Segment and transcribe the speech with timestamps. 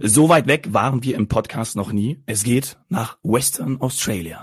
[0.00, 2.22] So weit weg waren wir im Podcast noch nie.
[2.26, 4.42] Es geht nach Western Australia.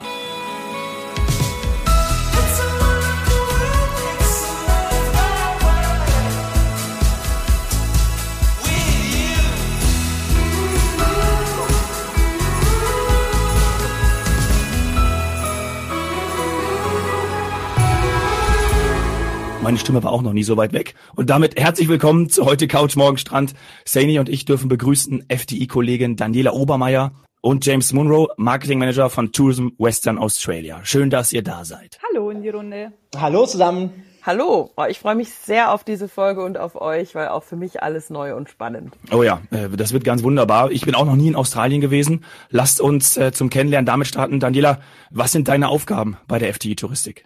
[19.63, 20.93] Meine Stimme war auch noch nie so weit weg.
[21.15, 23.53] Und damit herzlich willkommen zu heute Couch Morgen Strand.
[23.85, 29.69] Saini und ich dürfen begrüßen FDI-Kollegin Daniela Obermeier und James Munro, Marketing Manager von Tourism
[29.77, 30.81] Western Australia.
[30.83, 31.97] Schön, dass ihr da seid.
[32.09, 32.91] Hallo in die Runde.
[33.15, 34.03] Hallo zusammen.
[34.23, 37.55] Hallo, oh, ich freue mich sehr auf diese Folge und auf euch, weil auch für
[37.55, 38.93] mich alles neu und spannend.
[39.13, 40.71] Oh ja, äh, das wird ganz wunderbar.
[40.71, 42.25] Ich bin auch noch nie in Australien gewesen.
[42.49, 44.41] Lasst uns äh, zum Kennenlernen damit starten.
[44.41, 47.23] Daniela, was sind deine Aufgaben bei der FDI Touristik?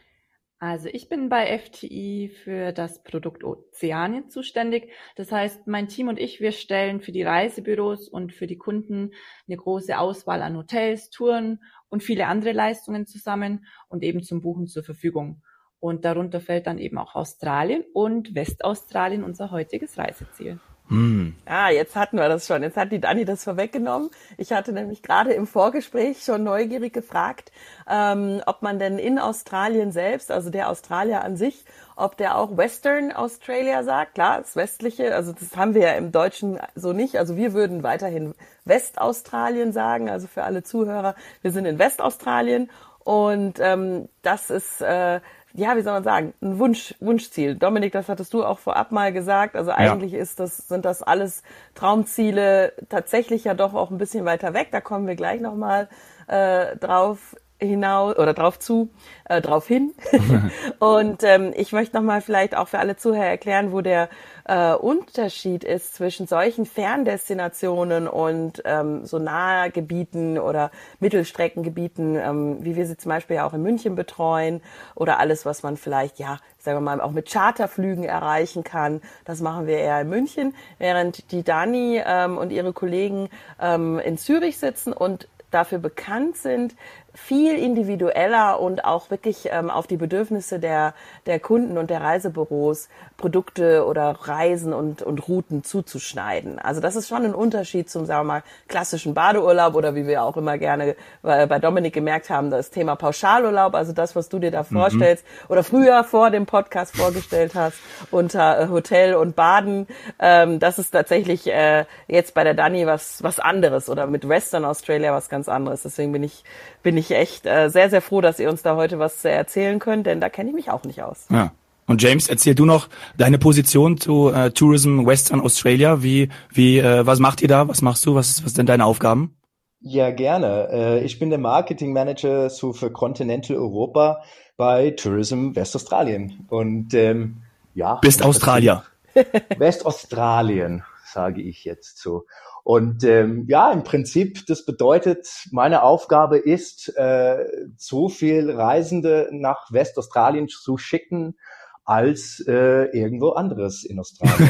[0.60, 4.92] Also ich bin bei FTI für das Produkt Ozeanien zuständig.
[5.16, 9.12] Das heißt, mein Team und ich, wir stellen für die Reisebüros und für die Kunden
[9.48, 14.66] eine große Auswahl an Hotels, Touren und viele andere Leistungen zusammen und eben zum Buchen
[14.66, 15.44] zur Verfügung.
[15.80, 20.59] Und darunter fällt dann eben auch Australien und Westaustralien unser heutiges Reiseziel.
[20.90, 21.36] Hm.
[21.46, 22.64] Ah, jetzt hatten wir das schon.
[22.64, 24.10] Jetzt hat die Dani das vorweggenommen.
[24.38, 27.52] Ich hatte nämlich gerade im Vorgespräch schon neugierig gefragt,
[27.90, 31.66] ähm, ob man denn in Australien selbst, also der Australier an sich,
[31.98, 34.16] ob der auch Western Australia sagt.
[34.16, 37.18] Klar, das Westliche, also das haben wir ja im Deutschen so nicht.
[37.18, 40.10] Also wir würden weiterhin Westaustralien sagen.
[40.10, 42.70] Also für alle Zuhörer, wir sind in Westaustralien
[43.08, 45.22] und ähm, das ist äh,
[45.58, 47.55] ja, wie soll man sagen, ein Wunsch, Wunschziel.
[47.55, 49.55] Dominik, das hattest du auch vorab mal gesagt.
[49.55, 50.19] Also eigentlich ja.
[50.19, 51.41] ist das, sind das alles
[51.73, 54.67] Traumziele tatsächlich ja doch auch ein bisschen weiter weg.
[54.72, 55.89] Da kommen wir gleich nochmal
[56.28, 58.89] äh, drauf hinaus oder drauf zu,
[59.25, 59.94] äh, drauf hin.
[60.80, 64.09] und ähm, ich möchte nochmal vielleicht auch für alle Zuhörer erklären, wo der
[64.45, 72.75] äh, Unterschied ist zwischen solchen Ferndestinationen und ähm, so nahe Gebieten oder Mittelstreckengebieten, ähm, wie
[72.75, 74.61] wir sie zum Beispiel ja auch in München betreuen
[74.95, 79.01] oder alles, was man vielleicht, ja, sagen wir mal, auch mit Charterflügen erreichen kann.
[79.25, 83.29] Das machen wir eher in München, während die Dani ähm, und ihre Kollegen
[83.59, 86.75] ähm, in Zürich sitzen und dafür bekannt sind,
[87.17, 90.94] viel individueller und auch wirklich ähm, auf die Bedürfnisse der,
[91.25, 96.59] der Kunden und der Reisebüros Produkte oder Reisen und, und Routen zuzuschneiden.
[96.59, 100.22] Also das ist schon ein Unterschied zum, sagen wir mal, klassischen Badeurlaub oder wie wir
[100.22, 104.38] auch immer gerne bei, bei Dominik gemerkt haben, das Thema Pauschalurlaub, also das, was du
[104.38, 104.75] dir da mhm.
[104.75, 107.79] vorstellst oder früher vor dem Podcast vorgestellt hast
[108.11, 109.88] unter äh, Hotel und Baden.
[110.19, 114.63] Ähm, das ist tatsächlich äh, jetzt bei der Dani was, was anderes oder mit Western
[114.63, 115.81] Australia was ganz anderes.
[115.81, 116.44] Deswegen bin ich
[116.88, 120.06] bin ich echt äh, sehr, sehr froh, dass ihr uns da heute was erzählen könnt,
[120.07, 121.28] denn da kenne ich mich auch nicht aus.
[121.29, 121.51] Ja.
[121.88, 126.03] Und James, erzähl du noch deine Position zu äh, Tourism Western Australia.
[126.03, 127.67] Wie, wie, äh, was macht ihr da?
[127.69, 128.13] Was machst du?
[128.13, 129.38] Was, was sind deine Aufgaben?
[129.79, 130.67] Ja, gerne.
[130.72, 134.22] Äh, ich bin der Marketing Manager so für Continental Europa
[134.57, 136.46] bei Tourism Westaustralien.
[136.50, 137.38] Und ähm,
[137.73, 137.96] ja.
[138.01, 138.84] Bist Australier.
[139.57, 142.25] Westaustralien, sage ich jetzt so.
[142.67, 147.45] Und ähm, ja, im Prinzip, das bedeutet, meine Aufgabe ist, äh,
[147.78, 151.38] so viel Reisende nach Westaustralien zu schicken,
[151.85, 154.50] als äh, irgendwo anderes in Australien.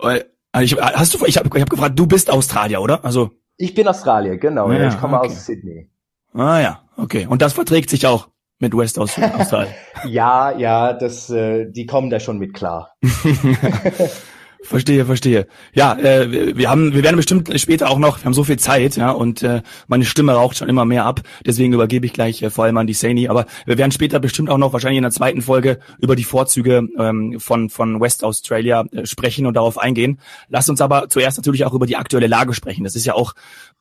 [0.62, 3.04] ich, hast du, ich habe ich hab gefragt, du bist Australier, oder?
[3.04, 4.72] Also ich bin Australier, genau.
[4.72, 5.28] Ja, ich komme okay.
[5.28, 5.90] aus Sydney.
[6.32, 7.26] Ah ja, okay.
[7.26, 8.28] Und das verträgt sich auch
[8.58, 9.74] mit West Australien.
[10.06, 12.94] ja, ja, das, äh, die kommen da schon mit klar.
[14.62, 15.48] Verstehe, verstehe.
[15.74, 18.96] Ja, äh, wir haben, wir werden bestimmt später auch noch, wir haben so viel Zeit,
[18.96, 21.20] ja, und äh, meine Stimme raucht schon immer mehr ab.
[21.44, 23.28] Deswegen übergebe ich gleich äh, vor allem an die Saini.
[23.28, 26.88] Aber wir werden später bestimmt auch noch wahrscheinlich in der zweiten Folge über die Vorzüge
[26.96, 30.20] ähm, von von West Australia äh, sprechen und darauf eingehen.
[30.48, 32.84] Lasst uns aber zuerst natürlich auch über die aktuelle Lage sprechen.
[32.84, 33.34] Das ist ja auch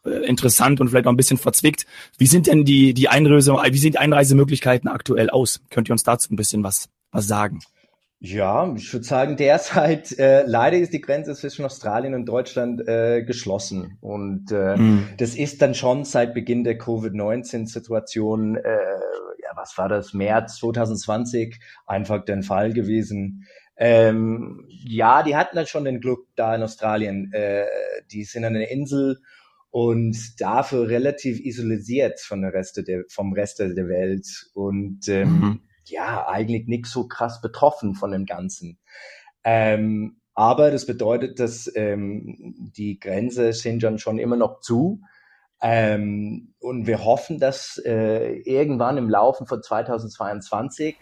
[0.03, 1.86] äh, interessant und vielleicht auch ein bisschen verzwickt.
[2.18, 5.62] Wie sind denn die die Einreise, wie sehen die Einreisemöglichkeiten aktuell aus?
[5.69, 7.59] Könnt ihr uns dazu ein bisschen was was sagen?
[8.24, 13.24] Ja, ich würde sagen, derzeit äh, leider ist die Grenze zwischen Australien und Deutschland äh,
[13.24, 13.98] geschlossen.
[14.00, 15.07] Und äh, mhm.
[15.18, 18.78] das ist dann schon seit Beginn der Covid-19-Situation, äh,
[19.42, 23.48] ja, was war das, März 2020, einfach der Fall gewesen.
[23.75, 27.34] Ähm, ja, die hatten dann schon den Glück da in Australien.
[27.34, 27.66] Äh,
[28.12, 29.19] die sind an einer Insel
[29.72, 34.28] und dafür relativ isoliert von der Reste der, vom Rest der Welt.
[34.54, 35.62] Und ähm, mhm
[35.92, 38.80] ja, eigentlich nicht so krass betroffen von dem Ganzen.
[39.44, 45.02] Ähm, aber das bedeutet, dass ähm, die Grenze sind dann schon immer noch zu.
[45.62, 50.96] Ähm, und wir hoffen, dass äh, irgendwann im Laufe von 2022,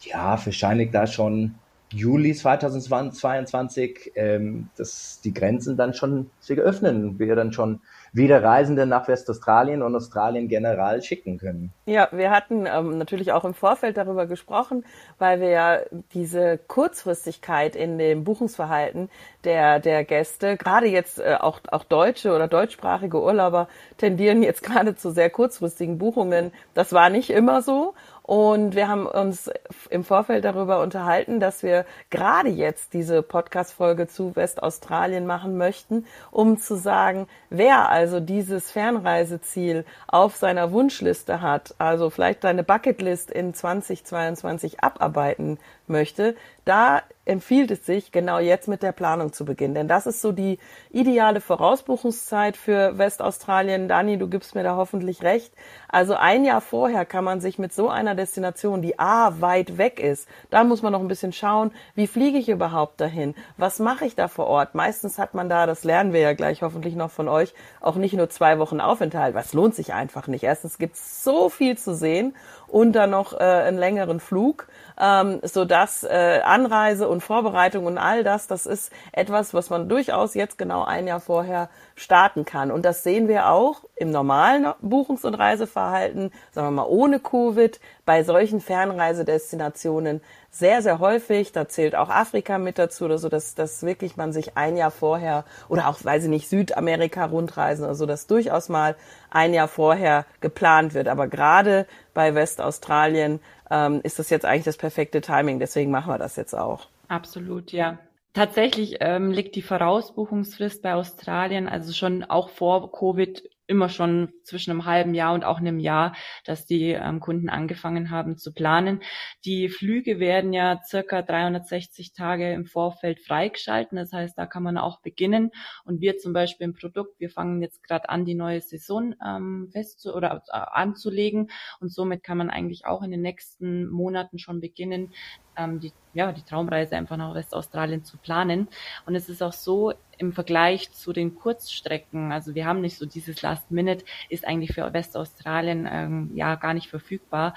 [0.00, 1.54] ja, wahrscheinlich da schon
[1.90, 7.80] Juli 2022, ähm, dass die Grenzen dann schon sich öffnen, wir dann schon
[8.12, 11.72] wieder Reisende nach Westaustralien und Australien general schicken können.
[11.84, 14.84] Ja, wir hatten ähm, natürlich auch im Vorfeld darüber gesprochen,
[15.18, 15.78] weil wir ja
[16.14, 19.10] diese Kurzfristigkeit in dem Buchungsverhalten
[19.44, 23.68] der, der Gäste, gerade jetzt äh, auch, auch deutsche oder deutschsprachige Urlauber
[23.98, 26.52] tendieren jetzt gerade zu sehr kurzfristigen Buchungen.
[26.74, 27.94] Das war nicht immer so.
[28.26, 29.48] Und wir haben uns
[29.88, 36.58] im Vorfeld darüber unterhalten, dass wir gerade jetzt diese Podcast-Folge zu Westaustralien machen möchten, um
[36.58, 43.54] zu sagen, wer also dieses Fernreiseziel auf seiner Wunschliste hat, also vielleicht seine Bucketlist in
[43.54, 49.74] 2022 abarbeiten möchte, da empfiehlt es sich, genau jetzt mit der Planung zu beginnen.
[49.74, 50.58] Denn das ist so die
[50.90, 53.88] ideale Vorausbuchungszeit für Westaustralien.
[53.88, 55.52] Dani, du gibst mir da hoffentlich recht.
[55.88, 59.98] Also ein Jahr vorher kann man sich mit so einer Destination, die A, weit weg
[59.98, 63.34] ist, da muss man noch ein bisschen schauen, wie fliege ich überhaupt dahin?
[63.56, 64.74] Was mache ich da vor Ort?
[64.74, 68.14] Meistens hat man da, das lernen wir ja gleich hoffentlich noch von euch, auch nicht
[68.14, 69.34] nur zwei Wochen Aufenthalt.
[69.34, 70.44] Was lohnt sich einfach nicht.
[70.44, 72.34] Erstens gibt es so viel zu sehen
[72.68, 74.68] und dann noch äh, einen längeren Flug.
[74.98, 79.90] Ähm, so dass äh, Anreise und Vorbereitung und all das, das ist etwas, was man
[79.90, 82.70] durchaus jetzt genau ein Jahr vorher starten kann.
[82.70, 87.80] Und das sehen wir auch im normalen Buchungs- und Reiseverhalten, sagen wir mal ohne Covid,
[88.04, 90.20] bei solchen Fernreisedestinationen
[90.50, 91.52] sehr, sehr häufig.
[91.52, 94.90] Da zählt auch Afrika mit dazu oder so, dass, dass wirklich man sich ein Jahr
[94.90, 98.94] vorher oder auch, weiß ich nicht, Südamerika rundreisen, also dass durchaus mal
[99.30, 101.08] ein Jahr vorher geplant wird.
[101.08, 103.40] Aber gerade bei Westaustralien
[103.70, 105.58] ähm, ist das jetzt eigentlich das perfekte Timing.
[105.58, 106.88] Deswegen machen wir das jetzt auch.
[107.08, 107.98] Absolut, ja.
[108.36, 114.72] Tatsächlich ähm, liegt die Vorausbuchungsfrist bei Australien also schon auch vor Covid immer schon zwischen
[114.72, 119.00] einem halben Jahr und auch einem Jahr, dass die ähm, Kunden angefangen haben zu planen.
[119.46, 123.96] Die Flüge werden ja circa 360 Tage im Vorfeld freigeschalten.
[123.96, 125.50] Das heißt, da kann man auch beginnen.
[125.86, 129.70] Und wir zum Beispiel im Produkt, wir fangen jetzt gerade an, die neue Saison ähm,
[129.72, 131.50] fest oder äh, anzulegen.
[131.80, 135.14] Und somit kann man eigentlich auch in den nächsten Monaten schon beginnen,
[135.56, 138.68] ähm, die, ja, die Traumreise einfach nach Westaustralien zu planen.
[139.06, 143.06] Und es ist auch so, im Vergleich zu den Kurzstrecken, also wir haben nicht so
[143.06, 147.54] dieses Last Minute, ist eigentlich für Westaustralien ähm, ja gar nicht verfügbar.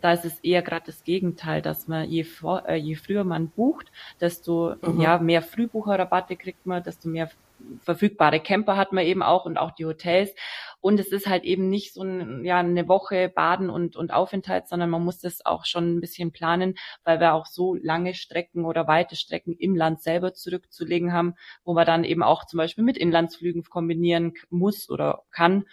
[0.00, 3.48] Da ist es eher gerade das Gegenteil, dass man je, vor, äh, je früher man
[3.48, 5.00] bucht, desto mhm.
[5.00, 7.30] ja mehr Frühbucherrabatte kriegt man, desto mehr
[7.80, 10.34] verfügbare Camper hat man eben auch und auch die Hotels.
[10.80, 14.68] Und es ist halt eben nicht so ein, ja, eine Woche Baden und, und Aufenthalt,
[14.68, 16.74] sondern man muss das auch schon ein bisschen planen,
[17.04, 21.72] weil wir auch so lange Strecken oder weite Strecken im Land selber zurückzulegen haben, wo
[21.72, 25.64] man dann eben auch zum Beispiel mit Inlandsflügen kombinieren muss oder kann.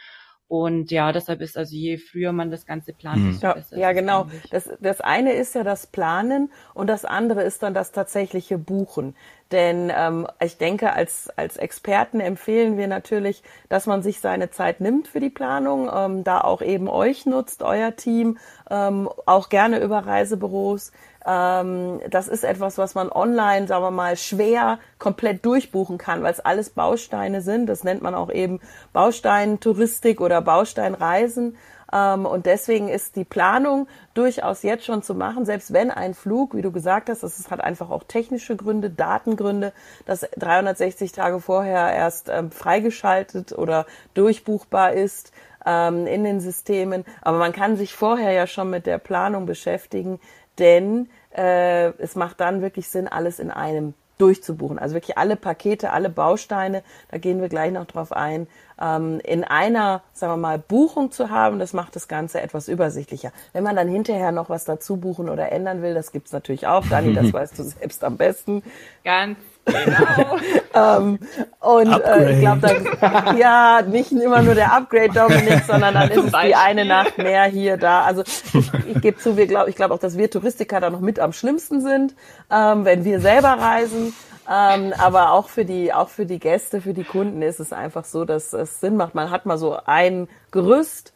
[0.52, 3.78] Und ja, deshalb ist also je früher man das Ganze plant, desto ja, besser.
[3.78, 4.28] Ja, genau.
[4.50, 9.16] Das, das eine ist ja das Planen und das andere ist dann das tatsächliche Buchen.
[9.52, 14.80] Denn ähm, ich denke, als, als Experten empfehlen wir natürlich, dass man sich seine Zeit
[14.80, 18.38] nimmt für die Planung, ähm, da auch eben euch nutzt, euer Team,
[18.70, 20.94] ähm, auch gerne über Reisebüros.
[21.26, 26.32] Ähm, das ist etwas, was man online, sagen wir mal, schwer komplett durchbuchen kann, weil
[26.32, 27.68] es alles Bausteine sind.
[27.68, 28.60] Das nennt man auch eben
[28.94, 31.58] Bausteinentouristik oder Bausteinreisen.
[31.94, 36.56] Ähm, und deswegen ist die Planung durchaus jetzt schon zu machen, selbst wenn ein Flug,
[36.56, 39.74] wie du gesagt hast, das hat einfach auch technische Gründe, Datengründe,
[40.06, 45.32] dass 360 Tage vorher erst ähm, freigeschaltet oder durchbuchbar ist
[45.66, 47.06] ähm, in den Systemen.
[47.22, 50.20] Aber man kann sich vorher ja schon mit der Planung beschäftigen,
[50.60, 54.78] denn äh, es macht dann wirklich Sinn, alles in einem durchzubuchen.
[54.80, 58.48] Also wirklich alle Pakete, alle Bausteine, da gehen wir gleich noch drauf ein,
[58.80, 63.32] ähm, in einer, sagen wir mal, Buchung zu haben, das macht das Ganze etwas übersichtlicher.
[63.54, 66.86] Wenn man dann hinterher noch was dazu buchen oder ändern will, das gibt's natürlich auch.
[66.88, 68.64] Dani, das weißt du selbst am besten.
[69.04, 70.38] Ganz Genau.
[70.74, 71.20] ähm,
[71.60, 76.26] und äh, ich glaube, dann ja nicht immer nur der Upgrade Dominik, sondern dann ist
[76.26, 78.04] es die eine Nacht mehr hier da.
[78.04, 81.02] Also ich, ich gebe zu, wir glaub, ich glaube auch, dass wir Touristiker da noch
[81.02, 82.16] mit am schlimmsten sind,
[82.50, 84.14] ähm, wenn wir selber reisen.
[84.50, 88.06] Ähm, aber auch für die, auch für die Gäste, für die Kunden ist es einfach
[88.06, 89.14] so, dass es Sinn macht.
[89.14, 91.14] Man hat mal so ein Gerüst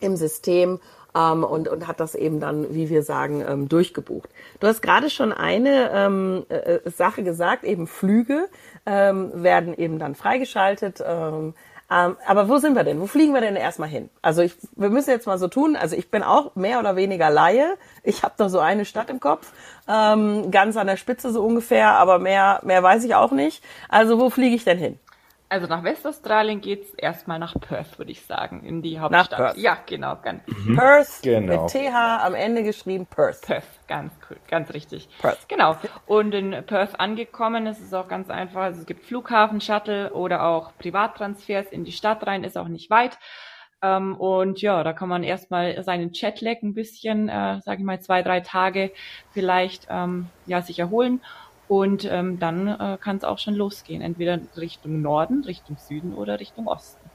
[0.00, 0.80] im System
[1.16, 4.28] ähm, und, und hat das eben dann, wie wir sagen, ähm, durchgebucht.
[4.60, 8.48] Du hast gerade schon eine ähm, äh, äh, Sache gesagt, eben Flüge
[8.84, 11.02] ähm, werden eben dann freigeschaltet.
[11.06, 11.54] Ähm,
[11.88, 13.00] ähm, aber wo sind wir denn?
[13.00, 14.10] Wo fliegen wir denn erstmal hin?
[14.20, 15.76] Also ich, wir müssen jetzt mal so tun.
[15.76, 17.76] Also ich bin auch mehr oder weniger Laie.
[18.02, 19.52] Ich habe da so eine Stadt im Kopf,
[19.88, 23.62] ähm, ganz an der Spitze so ungefähr, aber mehr, mehr weiß ich auch nicht.
[23.88, 24.98] Also wo fliege ich denn hin?
[25.48, 29.30] Also nach Westaustralien geht's erstmal nach Perth, würde ich sagen, in die Hauptstadt.
[29.30, 29.56] Nach Perth.
[29.58, 30.16] Ja, genau.
[30.16, 30.76] Ganz mhm.
[30.76, 31.62] Perth genau.
[31.62, 33.42] mit TH am Ende geschrieben Perth.
[33.42, 35.08] Perth, ganz cool, ganz richtig.
[35.20, 35.48] Perth.
[35.48, 35.76] Genau.
[36.06, 38.62] Und in Perth angekommen ist es auch ganz einfach.
[38.62, 42.90] Also es gibt Flughafen, Shuttle oder auch Privattransfers in die Stadt rein, ist auch nicht
[42.90, 43.16] weit.
[43.82, 48.00] Ähm, und ja, da kann man erstmal seinen Chatlag ein bisschen, äh, sage ich mal,
[48.00, 48.90] zwei, drei Tage
[49.30, 51.20] vielleicht ähm, ja sich erholen
[51.68, 56.38] und ähm, dann äh, kann es auch schon losgehen, entweder Richtung Norden, Richtung Süden oder
[56.40, 57.10] Richtung Osten.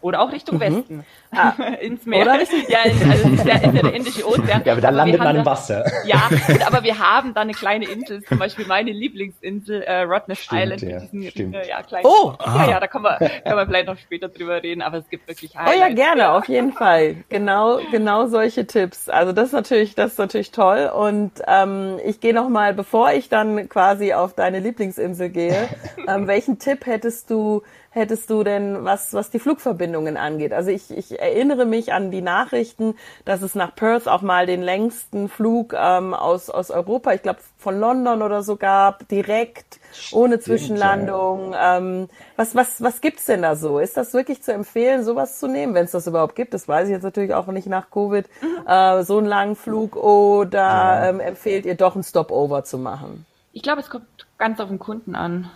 [0.00, 0.60] Oder auch Richtung mhm.
[0.60, 1.04] Westen.
[1.32, 1.52] Ah.
[1.80, 2.22] ins Meer.
[2.22, 4.62] Oder ja, in, also ist der, ist der Indische Ozean.
[4.64, 5.84] Ja, aber da landet man im Wasser.
[6.04, 10.42] Ja, gut, aber wir haben da eine kleine Insel, zum Beispiel meine Lieblingsinsel, äh, Rottnest
[10.42, 10.82] stimmt, Island.
[10.82, 11.54] Ja, diesen, stimmt.
[11.54, 12.34] Äh, ja, kleinen oh!
[12.44, 15.28] Ja, ja, da kann man, kann man vielleicht noch später drüber reden, aber es gibt
[15.28, 15.76] wirklich Highlights.
[15.76, 16.36] Oh ja, gerne, ja.
[16.36, 17.16] auf jeden Fall.
[17.28, 19.08] Genau, genau solche Tipps.
[19.08, 20.90] Also das ist natürlich, das ist natürlich toll.
[20.92, 25.68] Und ähm, ich gehe noch mal, bevor ich dann quasi auf deine Lieblingsinsel gehe,
[26.08, 30.52] ähm, welchen Tipp hättest du hättest du denn, was, was die Flugverbindungen angeht?
[30.52, 32.94] Also ich, ich erinnere mich an die Nachrichten,
[33.24, 37.40] dass es nach Perth auch mal den längsten Flug ähm, aus, aus Europa, ich glaube
[37.58, 39.80] von London oder so gab, direkt,
[40.12, 41.54] ohne Zwischenlandung.
[41.60, 43.80] Ähm, was, was, was gibt's denn da so?
[43.80, 46.54] Ist das wirklich zu empfehlen, sowas zu nehmen, wenn es das überhaupt gibt?
[46.54, 48.26] Das weiß ich jetzt natürlich auch nicht nach Covid.
[48.40, 48.66] Mhm.
[48.68, 53.26] Äh, so einen langen Flug oder ähm, empfehlt ihr doch ein Stopover zu machen?
[53.52, 54.06] Ich glaube, es kommt
[54.38, 55.50] ganz auf den Kunden an.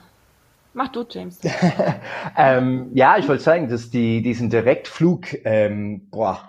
[0.75, 1.39] Mach du, James.
[2.37, 6.49] ähm, ja, ich wollte sagen, dass die, diesen Direktflug ähm, boah,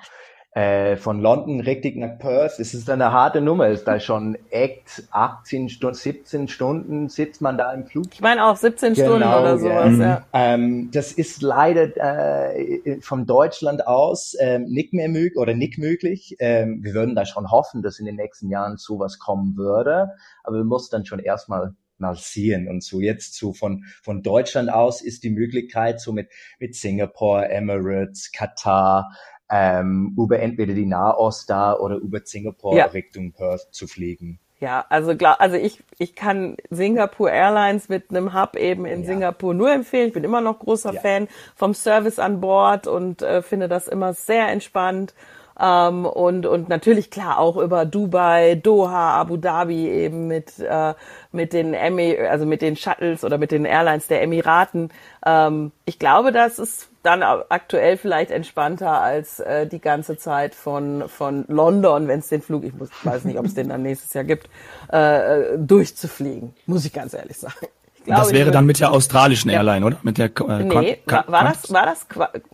[0.55, 3.67] äh, von London richtig nach Perth, das ist eine harte Nummer.
[3.67, 8.07] Ist da schon echt 18 Stunden, 17 Stunden sitzt man da im Flug.
[8.13, 9.97] Ich meine auch 17 genau, Stunden oder sowas.
[9.97, 10.05] Ja.
[10.05, 10.25] ja.
[10.33, 16.35] Ähm, das ist leider äh, von Deutschland aus ähm, nicht mehr möglich oder nicht möglich.
[16.39, 20.13] Ähm, wir würden da schon hoffen, dass in den nächsten Jahren sowas kommen würde,
[20.43, 24.69] aber wir mussten dann schon erstmal mal sehen und so jetzt so von von Deutschland
[24.69, 29.15] aus ist die Möglichkeit so mit mit Singapore, Emirates, Katar
[29.49, 32.85] ähm, über entweder die Nahost da oder über Singapore ja.
[32.85, 34.39] Richtung Perth zu fliegen.
[34.59, 39.07] Ja, also glaub, also ich ich kann Singapore Airlines mit einem Hub eben in ja.
[39.07, 40.07] Singapur nur empfehlen.
[40.07, 41.01] Ich bin immer noch großer ja.
[41.01, 45.13] Fan vom Service an Bord und äh, finde das immer sehr entspannt
[45.59, 50.93] ähm, und, und natürlich klar auch über Dubai, Doha, Abu Dhabi eben mit, äh,
[51.31, 54.89] mit den Emi, also mit den Shuttles oder mit den Airlines der Emiraten.
[55.25, 61.07] Ähm, ich glaube, das ist dann aktuell vielleicht entspannter als äh, die ganze Zeit von,
[61.07, 64.13] von London, wenn es den Flug, ich muss, weiß nicht, ob es den dann nächstes
[64.13, 64.49] Jahr gibt,
[64.91, 67.67] äh, äh durchzufliegen, muss ich ganz ehrlich sagen.
[68.05, 69.97] Glaube, das wäre dann mit der australischen Airline, oder?
[70.03, 72.05] Mit der äh, Nee, war, war das war das,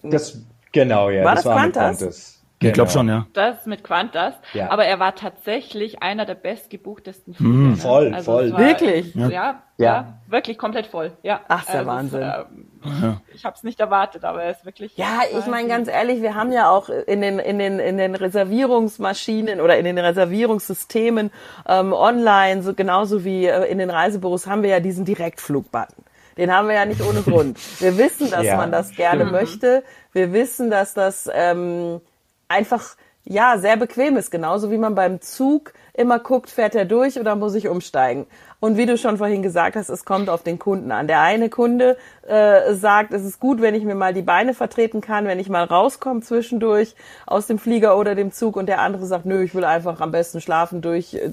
[0.02, 0.38] das
[0.72, 2.00] genau, ja, war das, das war Qantas?
[2.00, 2.41] Qantas.
[2.62, 2.70] Genau.
[2.70, 3.26] Ich glaube schon, ja.
[3.34, 4.36] Das mit Qantas.
[4.54, 4.70] Ja.
[4.70, 7.52] Aber er war tatsächlich einer der bestgebuchtesten Flüge.
[7.52, 7.76] Mm.
[7.76, 8.52] Voll, also voll.
[8.52, 9.16] War, wirklich?
[9.16, 9.30] Ja.
[9.30, 10.20] Ja, ja.
[10.28, 11.14] wirklich komplett voll.
[11.24, 11.42] Ja.
[11.48, 12.22] Ach, der also Wahnsinn.
[12.22, 14.96] Ist, äh, ich habe es nicht erwartet, aber er ist wirklich.
[14.96, 18.14] Ja, ich meine ganz ehrlich, wir haben ja auch in den in den in den
[18.14, 21.32] Reservierungsmaschinen oder in den Reservierungssystemen
[21.68, 26.06] ähm, online, so genauso wie äh, in den Reisebüros, haben wir ja diesen Direktflugbutton.
[26.38, 27.58] Den haben wir ja nicht ohne Grund.
[27.82, 29.32] Wir wissen, dass ja, man das gerne stimmt.
[29.32, 29.84] möchte.
[30.14, 32.02] Wir wissen, dass das ähm,
[32.52, 37.20] einfach ja sehr bequem ist, genauso wie man beim Zug immer guckt, fährt er durch
[37.20, 38.26] oder muss ich umsteigen.
[38.60, 41.08] Und wie du schon vorhin gesagt hast, es kommt auf den Kunden an.
[41.08, 45.02] Der eine Kunde äh, sagt, es ist gut, wenn ich mir mal die Beine vertreten
[45.02, 48.56] kann, wenn ich mal rauskomme zwischendurch aus dem Flieger oder dem Zug.
[48.56, 51.32] Und der andere sagt, nö, ich will einfach am besten schlafen, durch äh,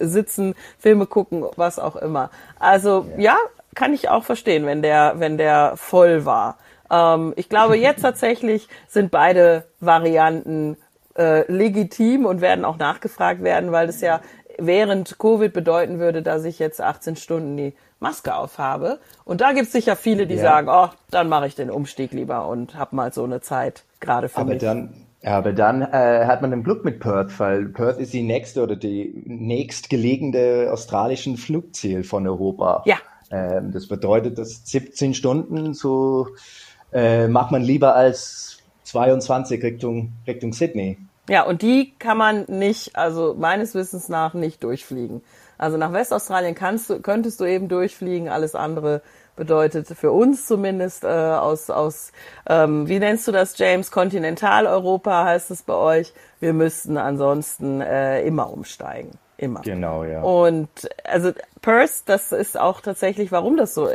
[0.00, 2.30] sitzen, Filme gucken, was auch immer.
[2.58, 3.34] Also ja.
[3.34, 3.36] ja,
[3.74, 6.56] kann ich auch verstehen, wenn der, wenn der voll war.
[6.90, 10.76] Ähm, ich glaube, jetzt tatsächlich sind beide Varianten
[11.16, 14.20] äh, legitim und werden auch nachgefragt werden, weil das ja
[14.58, 18.98] während Covid bedeuten würde, dass ich jetzt 18 Stunden die Maske aufhabe.
[19.24, 20.42] Und da gibt es sicher viele, die ja.
[20.42, 24.28] sagen, oh, dann mache ich den Umstieg lieber und habe mal so eine Zeit gerade
[24.28, 24.58] für aber mich.
[24.58, 28.62] Dann, aber dann äh, hat man den Glück mit Perth, weil Perth ist die nächste
[28.62, 32.82] oder die nächstgelegene australischen Flugziel von Europa.
[32.86, 32.96] Ja.
[33.30, 36.28] Ähm, das bedeutet, dass 17 Stunden so
[36.92, 40.98] äh, macht man lieber als 22 Richtung, Richtung Sydney.
[41.28, 45.22] Ja, und die kann man nicht, also meines Wissens nach nicht durchfliegen.
[45.58, 49.02] Also nach Westaustralien kannst du, könntest du eben durchfliegen, alles andere
[49.36, 52.12] bedeutet für uns zumindest äh, aus, aus
[52.48, 53.90] ähm, wie nennst du das, James?
[53.90, 56.12] Kontinentaleuropa heißt es bei euch.
[56.40, 59.12] Wir müssten ansonsten äh, immer umsteigen.
[59.36, 59.60] Immer.
[59.62, 60.20] Genau, ja.
[60.20, 60.68] Und
[61.04, 61.32] also
[61.62, 63.88] Perth, das ist auch tatsächlich, warum das so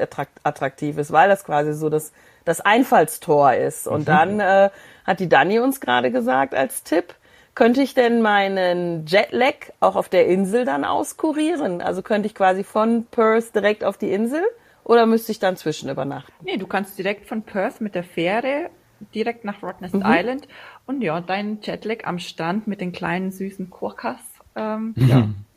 [0.43, 2.11] attraktiv ist, weil das quasi so das
[2.45, 3.87] das Einfallstor ist.
[3.87, 4.05] Und mhm.
[4.05, 4.69] dann äh,
[5.05, 7.15] hat die Dani uns gerade gesagt als Tipp,
[7.55, 11.81] könnte ich denn meinen Jetlag auch auf der Insel dann auskurieren?
[11.81, 14.43] Also könnte ich quasi von Perth direkt auf die Insel
[14.83, 16.31] oder müsste ich dann zwischen übernachten?
[16.43, 18.69] Nee, du kannst direkt von Perth mit der Fähre
[19.13, 20.03] direkt nach Rottnest mhm.
[20.05, 20.47] Island
[20.85, 24.19] und ja, dein Jetlag am Strand mit den kleinen süßen Quokkas.
[24.55, 25.07] Ähm, mhm.
[25.07, 25.29] ja,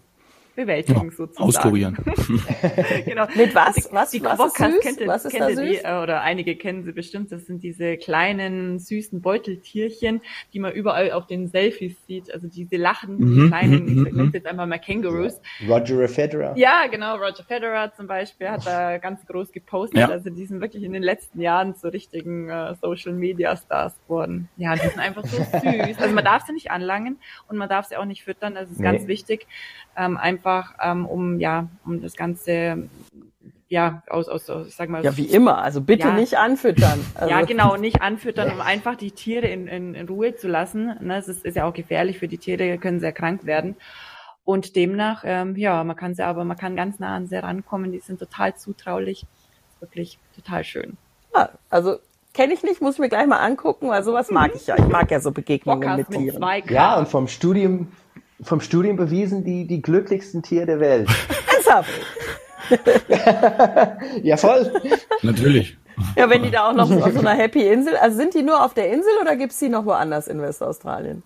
[0.58, 1.48] bewältigen ja, sozusagen.
[1.48, 1.96] Auskurieren.
[3.04, 3.26] genau.
[3.36, 3.76] Mit was?
[3.76, 4.10] Die, was?
[4.10, 4.80] Die was ist süß?
[4.80, 5.82] Kennt, was ist kennt da süß?
[5.82, 7.30] Die, oder einige kennen sie bestimmt.
[7.30, 10.20] Das sind diese kleinen süßen Beuteltierchen,
[10.52, 12.34] die man überall auf den Selfies sieht.
[12.34, 14.30] Also diese lachenden mhm, kleinen, mhm, ich nenne mhm.
[14.34, 15.40] jetzt einfach mal Kangaroos.
[15.68, 16.56] Roger Federer.
[16.56, 17.14] Ja, genau.
[17.14, 20.00] Roger Federer zum Beispiel hat da ganz groß gepostet.
[20.00, 20.08] Ja.
[20.08, 24.48] Also die sind wirklich in den letzten Jahren zu richtigen äh, Social Media Stars geworden.
[24.56, 25.98] Ja, die sind einfach so süß.
[26.00, 28.56] Also man darf sie nicht anlangen und man darf sie auch nicht füttern.
[28.56, 28.84] Das ist nee.
[28.84, 29.46] ganz wichtig.
[29.96, 32.88] Ähm, einfach einfach ähm, um ja um das ganze
[33.70, 35.04] ja, aus, aus, aus, sag mal.
[35.04, 35.58] Ja, wie immer.
[35.58, 37.04] Also bitte ja, nicht anfüttern.
[37.14, 37.30] Also.
[37.30, 40.96] Ja, genau, nicht anfüttern, um einfach die Tiere in, in, in Ruhe zu lassen.
[41.02, 43.76] Ne, es ist, ist ja auch gefährlich für die Tiere, können sehr krank werden.
[44.42, 47.92] Und demnach, ähm, ja, man kann sie aber, man kann ganz nah an sie rankommen.
[47.92, 49.26] Die sind total zutraulich.
[49.80, 50.96] Wirklich total schön.
[51.34, 51.98] Ja, also
[52.32, 54.78] kenne ich nicht, muss ich mir gleich mal angucken, weil sowas mag ich ja.
[54.78, 56.40] Ich mag ja so Begegnungen Bockers mit Tieren.
[56.40, 57.88] Mit ja, und vom Studium
[58.40, 61.08] vom Studium bewiesen, die, die glücklichsten Tiere der Welt.
[61.68, 61.90] Ernsthaft?
[64.22, 64.72] ja, voll.
[65.22, 65.76] Natürlich.
[66.16, 68.64] Ja, wenn die da auch noch auf so einer Happy Insel, also sind die nur
[68.64, 71.22] auf der Insel oder gibt's die noch woanders in Westaustralien?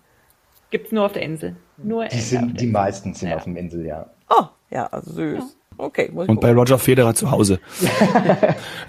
[0.71, 1.55] Gibt's nur auf der Insel.
[1.77, 3.35] Nur die, sind, die meisten sind ja.
[3.35, 4.07] auf dem Insel, ja.
[4.29, 5.37] Oh, ja, also süß.
[5.39, 5.45] Ja.
[5.77, 6.55] Okay, muss ich Und gucken.
[6.55, 7.59] bei Roger Federer zu Hause.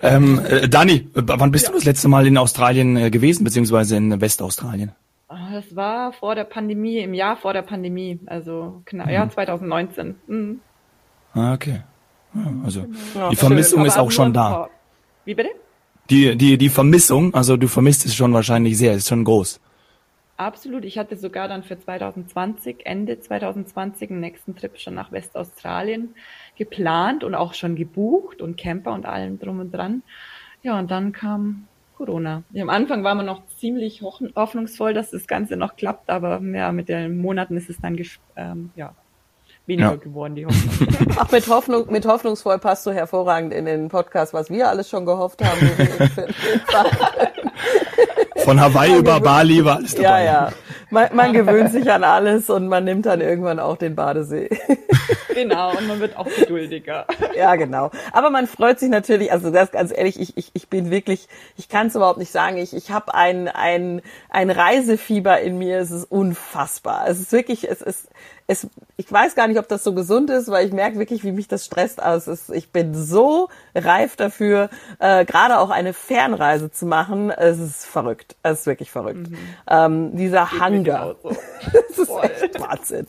[0.03, 1.71] ähm, äh, Dani, wann bist ja.
[1.71, 4.93] du das letzte Mal in Australien äh, gewesen, beziehungsweise in Westaustralien?
[5.29, 10.15] Das war vor der Pandemie, im Jahr vor der Pandemie, also genau, ja, 2019.
[10.27, 10.37] Mhm.
[10.37, 10.61] mhm.
[11.37, 11.83] Ah, okay.
[12.65, 13.31] also genau.
[13.31, 14.69] die Vermissung Schön, ist auch schon da.
[15.25, 15.51] Wie bitte?
[16.09, 19.61] Die, die, die Vermissung, also du vermisst es schon wahrscheinlich sehr, ist schon groß.
[20.37, 20.85] Absolut.
[20.85, 26.15] Ich hatte sogar dann für 2020, Ende 2020, einen nächsten Trip schon nach Westaustralien
[26.57, 30.03] geplant und auch schon gebucht und Camper und allem drum und dran.
[30.63, 32.43] Ja, und dann kam Corona.
[32.59, 36.89] Am Anfang war man noch ziemlich hoffnungsvoll, dass das Ganze noch klappt, aber ja, mit
[36.89, 37.99] den Monaten ist es dann
[38.37, 38.95] ähm, ja,
[39.67, 39.97] weniger ja.
[39.97, 40.89] geworden, die Hoffnung.
[41.19, 45.07] Ach, mit Hoffnung, mit hoffnungsvoll passt du hervorragend in den Podcast, was wir alles schon
[45.07, 45.61] gehofft haben.
[48.45, 50.25] Von Hawaii über Bali war alles dabei.
[50.25, 50.53] Ja, ja.
[50.91, 54.51] Man, man gewöhnt sich an alles und man nimmt dann irgendwann auch den Badesee.
[55.35, 57.07] Genau, und man wird auch geduldiger.
[57.37, 57.91] Ja, genau.
[58.13, 61.69] Aber man freut sich natürlich, also das ganz ehrlich, ich, ich, ich bin wirklich, ich
[61.69, 65.91] kann es überhaupt nicht sagen, ich, ich habe ein, ein, ein Reisefieber in mir, es
[65.91, 67.07] ist unfassbar.
[67.09, 68.09] Es ist wirklich, es ist,
[68.47, 68.67] es,
[68.99, 71.49] ich weiß gar nicht, ob das so gesund ist, weil ich merke wirklich, wie mich
[71.49, 72.03] das stresst.
[72.03, 77.31] Also ist, ich bin so reif dafür, äh, gerade auch eine Fernreise zu machen.
[77.31, 78.37] Es ist verrückt.
[78.43, 79.31] Es ist wirklich verrückt.
[79.31, 79.39] Mhm.
[79.67, 81.17] Ähm, dieser Hunger.
[81.23, 81.31] So.
[81.73, 82.25] das ist Voll.
[82.25, 83.07] echt Wahnsinn.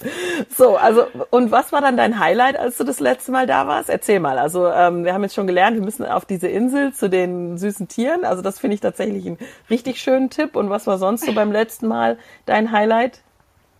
[0.56, 3.90] So, also, und was war dann dein Highlight, als du das letzte Mal da warst?
[3.90, 4.40] Erzähl mal.
[4.40, 7.90] Also, ähm, wir haben jetzt schon gelernt, wir müssen auf diese Insel zu den süßen
[7.90, 8.24] Tieren.
[8.24, 9.38] Also, das finde ich tatsächlich einen
[9.70, 10.56] richtig schönen Tipp.
[10.56, 13.25] Und was war sonst so beim letzten Mal dein Highlight?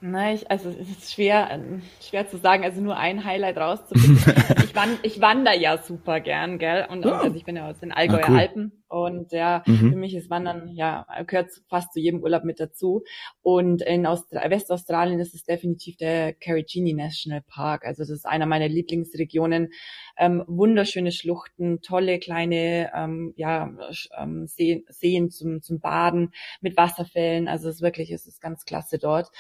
[0.08, 4.18] Nein, ich, also es ist schwer, ähm, schwer zu sagen, also nur ein Highlight rauszufinden.
[4.64, 6.86] ich, wand, ich wandere ja super gern, gell?
[6.92, 7.10] Und, oh.
[7.10, 8.38] also ich bin ja aus den Allgäuer ah, cool.
[8.38, 9.90] Alpen und ja, mhm.
[9.90, 13.04] für mich ist Wandern ja gehört fast zu jedem Urlaub mit dazu.
[13.42, 17.84] Und in Austra Westaustralien ist es definitiv der Carigini National Park.
[17.84, 19.70] Also das ist einer meiner Lieblingsregionen.
[20.18, 23.72] Ähm, wunderschöne Schluchten, tolle kleine ähm, ja,
[24.18, 27.48] ähm, Seen, Seen zum, zum Baden mit Wasserfällen.
[27.48, 29.32] Also es ist wirklich, es ist ganz klasse dort.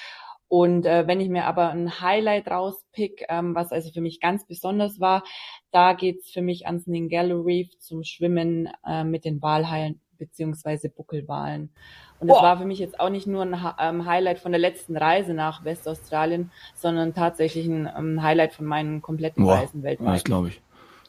[0.58, 4.48] Und äh, wenn ich mir aber ein Highlight rauspick, ähm, was also für mich ganz
[4.48, 5.26] besonders war,
[5.72, 11.74] da geht's für mich ans Ningaloo Reef zum Schwimmen äh, mit den Walhaien beziehungsweise Buckelwalen.
[12.22, 14.96] Und das war für mich jetzt auch nicht nur ein ähm, Highlight von der letzten
[14.96, 20.16] Reise nach Westaustralien, sondern tatsächlich ein ähm, Highlight von meinen kompletten Boah, Reisen weltweit.
[20.16, 20.62] Das glaube ich.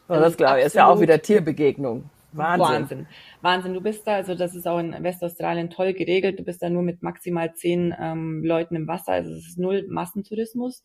[0.09, 0.67] Ja, das glaube ich.
[0.67, 2.11] Ist ja auch wieder Tierbegegnung.
[2.37, 2.69] Wahnsinn.
[2.69, 3.07] Wahnsinn.
[3.43, 3.75] Wahnsinn.
[3.75, 6.39] Du bist da, also das ist auch in Westaustralien toll geregelt.
[6.39, 9.13] Du bist da nur mit maximal zehn ähm, Leuten im Wasser.
[9.13, 10.83] Also es ist null Massentourismus.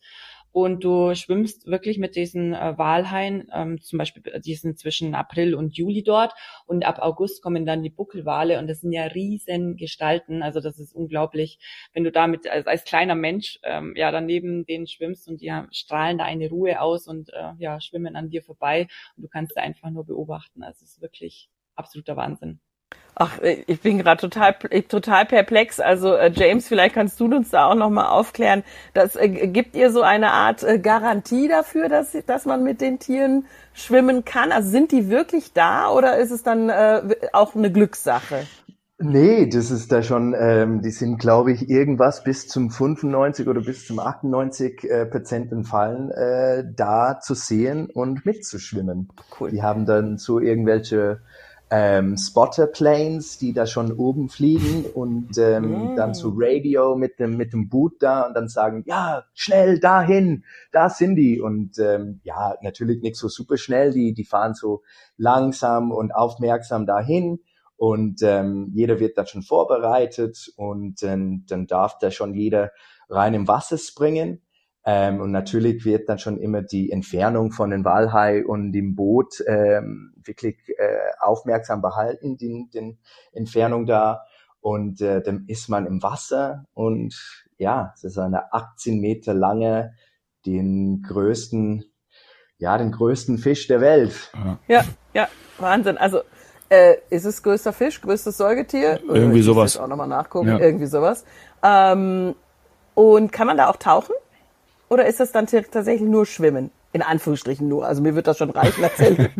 [0.52, 5.54] Und du schwimmst wirklich mit diesen äh, Walhaien, ähm, zum Beispiel, die sind zwischen April
[5.54, 6.34] und Juli dort.
[6.66, 10.42] Und ab August kommen dann die Buckelwale und das sind ja riesen Gestalten.
[10.42, 11.58] Also das ist unglaublich,
[11.94, 15.66] wenn du damit als, als kleiner Mensch ähm, ja daneben denen schwimmst und die ja,
[15.70, 19.54] strahlen da eine Ruhe aus und äh, ja schwimmen an dir vorbei und du kannst
[19.54, 20.62] sie einfach nur beobachten.
[20.62, 22.60] Also es ist wirklich absoluter Wahnsinn.
[23.14, 24.54] Ach, ich bin gerade total
[24.88, 25.80] total perplex.
[25.80, 28.64] Also äh, James, vielleicht kannst du uns da auch noch mal aufklären.
[28.94, 32.98] Das äh, gibt ihr so eine Art äh, Garantie dafür, dass dass man mit den
[32.98, 33.44] Tieren
[33.74, 34.50] schwimmen kann?
[34.50, 38.46] Also sind die wirklich da oder ist es dann äh, auch eine Glückssache?
[39.04, 43.60] Nee, das ist da schon, ähm, die sind, glaube ich, irgendwas bis zum 95 oder
[43.60, 49.08] bis zum 98 äh, Prozent in Fallen äh, da zu sehen und mitzuschwimmen.
[49.40, 49.50] Cool.
[49.50, 51.20] Die haben dann so irgendwelche
[51.74, 55.96] ähm, Spotter-Planes, die da schon oben fliegen und ähm, mm.
[55.96, 60.44] dann so Radio mit dem mit dem Boot da und dann sagen, ja, schnell dahin,
[60.70, 64.82] da sind die und ähm, ja, natürlich nicht so super schnell, die die fahren so
[65.16, 67.38] langsam und aufmerksam dahin
[67.76, 72.70] und ähm, jeder wird da schon vorbereitet und ähm, dann darf da schon jeder
[73.08, 74.42] rein im Wasser springen.
[74.84, 79.42] Ähm, und natürlich wird dann schon immer die Entfernung von den Walhai und dem Boot
[79.46, 82.98] ähm, wirklich äh, aufmerksam behalten, die, die
[83.32, 84.24] Entfernung da.
[84.60, 87.14] Und äh, dann ist man im Wasser und
[87.58, 89.94] ja, es ist eine 18 Meter lange,
[90.46, 91.84] den größten,
[92.58, 94.32] ja, den größten Fisch der Welt.
[94.68, 95.98] Ja, ja, Wahnsinn.
[95.98, 96.20] Also
[96.68, 99.00] äh, ist es größter Fisch, größtes Säugetier?
[99.06, 99.74] Irgendwie ich sowas.
[99.74, 100.48] Ich auch nochmal nachgucken.
[100.48, 100.58] Ja.
[100.58, 101.24] Irgendwie sowas.
[101.62, 102.34] Ähm,
[102.94, 104.14] und kann man da auch tauchen?
[104.88, 106.70] Oder ist das dann tatsächlich nur Schwimmen?
[106.94, 107.86] In Anführungsstrichen nur.
[107.86, 109.30] Also mir wird das schon reichen erzählen.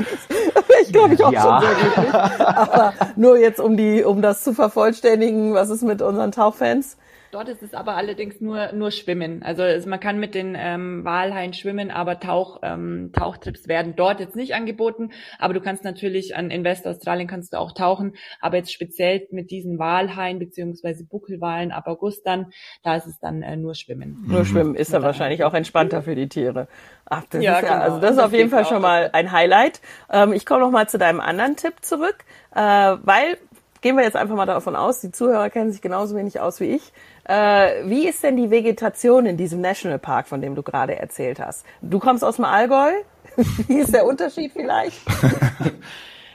[0.92, 1.42] Glaube ich auch ja.
[1.42, 2.14] schon sehr glücklich.
[2.14, 6.96] Aber nur jetzt um die, um das zu vervollständigen, was ist mit unseren Tauchfans?
[7.32, 9.42] Dort ist es aber allerdings nur, nur Schwimmen.
[9.42, 14.20] Also es, man kann mit den ähm, Walhaien schwimmen, aber Tauch, ähm, Tauchtrips werden dort
[14.20, 15.12] jetzt nicht angeboten.
[15.38, 18.16] Aber du kannst natürlich an in Westaustralien kannst du auch tauchen.
[18.42, 23.42] Aber jetzt speziell mit diesen Walhaien beziehungsweise Buckelwalen ab August dann, da ist es dann
[23.42, 24.22] äh, nur Schwimmen.
[24.26, 26.68] Nur Schwimmen ist dann wahrscheinlich auch entspannter für die Tiere.
[27.06, 27.82] Ach, das ja, ist ja, genau.
[27.82, 29.80] also das ist auf jeden Fall schon mal ein Highlight.
[30.10, 33.38] Ähm, ich komme noch mal zu deinem anderen Tipp zurück, äh, weil
[33.82, 36.76] gehen wir jetzt einfach mal davon aus, die Zuhörer kennen sich genauso wenig aus wie
[36.76, 36.92] ich.
[37.24, 41.64] Äh, wie ist denn die Vegetation in diesem Nationalpark, von dem du gerade erzählt hast?
[41.80, 42.92] Du kommst aus dem Allgäu.
[43.68, 45.00] wie ist der Unterschied vielleicht?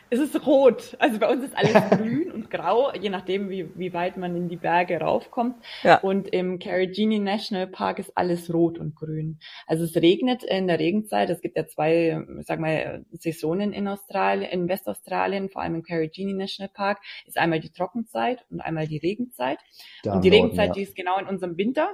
[0.10, 0.96] Es ist rot.
[1.00, 4.48] Also bei uns ist alles grün und grau, je nachdem, wie, wie weit man in
[4.48, 5.56] die Berge raufkommt.
[5.84, 5.98] Ja.
[6.00, 9.40] Und im Carigini National Park ist alles rot und grün.
[9.66, 11.30] Also es regnet in der Regenzeit.
[11.30, 16.34] Es gibt ja zwei, sag mal, Saisonen in Australien, in Westaustralien, vor allem im Carigini
[16.34, 19.60] National Park, ist einmal die Trockenzeit und einmal die Regenzeit.
[20.04, 20.74] Da und die Norden, Regenzeit, ja.
[20.74, 21.90] die ist genau in unserem Winter.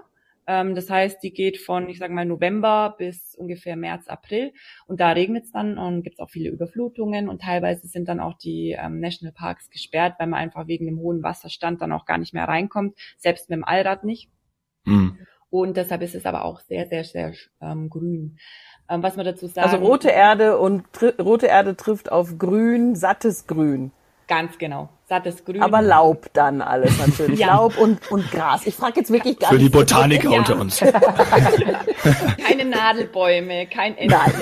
[0.47, 4.53] Ähm, das heißt, die geht von, ich sage mal, November bis ungefähr März, April.
[4.88, 7.29] Und da regnet es dann und gibt es auch viele Überflutungen.
[7.29, 11.23] Und teilweise sind dann auch die ähm, Nationalparks gesperrt, weil man einfach wegen dem hohen
[11.23, 14.29] Wasserstand dann auch gar nicht mehr reinkommt, selbst mit dem Allrad nicht.
[14.86, 15.17] Mhm.
[15.49, 18.39] Und deshalb ist es aber auch sehr, sehr, sehr ähm, grün.
[18.89, 19.69] Ähm, was man dazu sagen.
[19.69, 20.84] Also rote Erde und
[21.19, 23.91] rote Erde trifft auf grün, sattes Grün.
[24.34, 24.89] Ganz genau.
[25.08, 25.62] Sattes Grün.
[25.62, 27.39] Aber Laub dann alles natürlich.
[27.39, 27.54] ja.
[27.56, 28.65] Laub und, und Gras.
[28.65, 30.39] Ich frage jetzt wirklich gar Für die Botaniker ja.
[30.39, 30.80] unter uns.
[32.48, 34.34] Keine Nadelbäume, kein Enzian.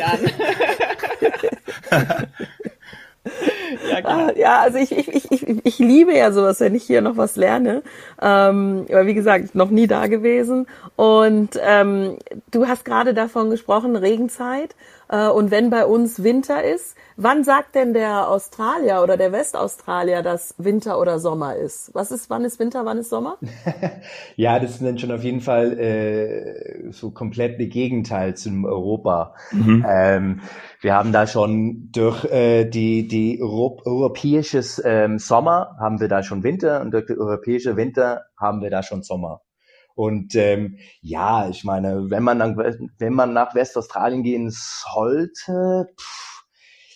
[3.90, 7.02] ja, ah, ja, also ich, ich, ich, ich, ich liebe ja sowas, wenn ich hier
[7.02, 7.84] noch was lerne.
[8.22, 10.68] Ähm, aber wie gesagt, noch nie da gewesen.
[10.96, 12.18] Und ähm,
[12.50, 14.74] du hast gerade davon gesprochen, Regenzeit.
[15.12, 20.24] Äh, und wenn bei uns Winter ist, wann sagt denn der Australier oder der Westaustralier,
[20.24, 21.94] dass Winter oder Sommer ist?
[21.94, 23.38] Was ist, wann ist Winter, wann ist Sommer?
[24.38, 29.36] ja, das sind dann schon auf jeden Fall äh, so komplett die Gegenteil zum Europa.
[29.52, 29.86] Mhm.
[29.88, 30.42] Ähm,
[30.80, 36.24] wir haben da schon durch äh, die, die Europ europäisches ähm, Sommer haben wir da
[36.24, 39.42] schon Winter und durch die europäische Winter haben wir da schon Sommer.
[39.96, 42.58] Und ähm, ja, ich meine, wenn man dann,
[42.98, 46.44] wenn man nach Westaustralien gehen sollte, pff,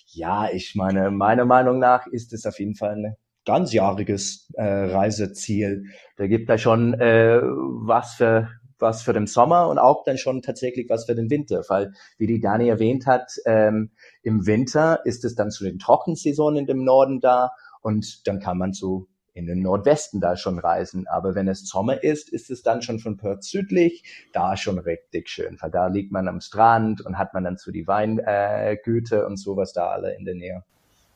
[0.07, 5.85] ja, ich meine, meiner Meinung nach ist es auf jeden Fall ein ganzjähriges äh, Reiseziel.
[6.17, 10.41] Da gibt da schon äh, was für was für den Sommer und auch dann schon
[10.41, 15.23] tatsächlich was für den Winter, weil wie die Dani erwähnt hat, ähm, im Winter ist
[15.23, 19.45] es dann zu den Trockensaison in dem Norden da und dann kann man zu in
[19.45, 21.07] den Nordwesten da schon reisen.
[21.07, 25.29] Aber wenn es Sommer ist, ist es dann schon von Perth südlich, da schon richtig
[25.29, 29.25] schön, weil da liegt man am Strand und hat man dann so die Weingüter äh,
[29.25, 30.63] und sowas da alle in der Nähe.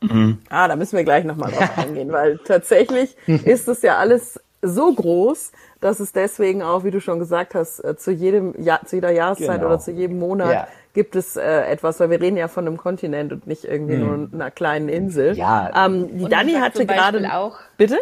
[0.02, 0.38] Mhm.
[0.50, 4.92] Ah, da müssen wir gleich nochmal drauf eingehen, weil tatsächlich ist es ja alles so
[4.94, 8.96] groß, dass es deswegen auch, wie du schon gesagt hast, äh, zu jedem Jahr, zu
[8.96, 9.66] jeder Jahreszeit genau.
[9.66, 10.68] oder zu jedem Monat ja.
[10.92, 14.06] Gibt es äh, etwas, weil wir reden ja von einem Kontinent und nicht irgendwie hm.
[14.06, 15.36] nur einer kleinen Insel.
[15.36, 15.86] Ja.
[15.86, 17.58] Ähm, die Dani hatte gerade auch.
[17.76, 17.98] Bitte?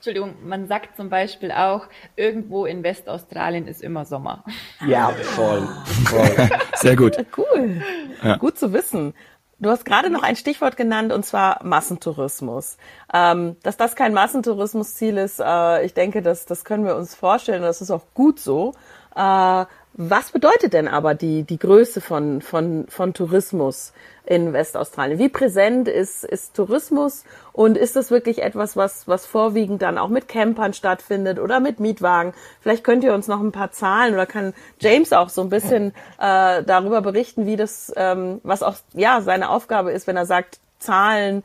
[0.00, 1.82] Entschuldigung, man sagt zum Beispiel auch,
[2.16, 4.44] irgendwo in Westaustralien ist immer Sommer.
[4.86, 5.68] Ja, voll.
[6.06, 6.48] voll.
[6.76, 7.18] Sehr gut.
[7.36, 7.82] Cool.
[8.22, 8.36] Ja.
[8.36, 9.12] Gut zu wissen.
[9.58, 12.78] Du hast gerade noch ein Stichwort genannt und zwar Massentourismus.
[13.12, 17.60] Ähm, dass das kein Massentourismusziel ist, äh, ich denke, das, das können wir uns vorstellen.
[17.60, 18.72] Das ist auch gut so.
[19.14, 23.92] Äh, was bedeutet denn aber die, die Größe von, von, von Tourismus
[24.24, 25.18] in Westaustralien?
[25.18, 30.08] Wie präsent ist, ist Tourismus und ist das wirklich etwas, was, was vorwiegend dann auch
[30.08, 32.34] mit Campern stattfindet oder mit Mietwagen?
[32.60, 35.92] Vielleicht könnt ihr uns noch ein paar Zahlen oder kann James auch so ein bisschen
[36.20, 40.60] äh, darüber berichten, wie das, ähm, was auch ja seine Aufgabe ist, wenn er sagt,
[40.78, 41.42] Zahlen,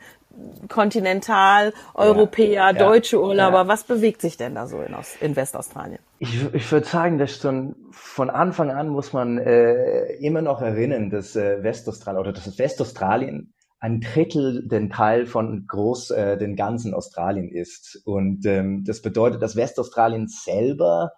[0.69, 3.63] Kontinental, Europäer, ja, deutsche Urlauber.
[3.63, 3.67] Ja.
[3.67, 5.99] Was bewegt sich denn da so in, in Westaustralien?
[6.19, 11.09] Ich, ich würde sagen, dass schon von Anfang an muss man äh, immer noch erinnern,
[11.09, 16.93] dass äh, Westaustralien oder dass Westaustralien ein Drittel den Teil von groß äh, den ganzen
[16.93, 18.01] Australien ist.
[18.05, 21.11] Und ähm, das bedeutet, dass Westaustralien selber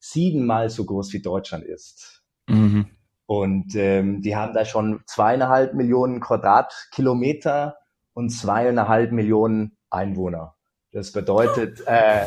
[0.00, 2.24] siebenmal so groß wie Deutschland ist.
[2.48, 2.86] Mhm.
[3.26, 7.76] Und ähm, die haben da schon zweieinhalb Millionen Quadratkilometer
[8.14, 10.56] und zweieinhalb Millionen Einwohner.
[10.90, 12.26] Das bedeutet, äh,